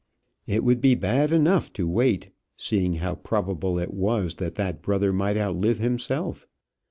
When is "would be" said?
0.63-0.95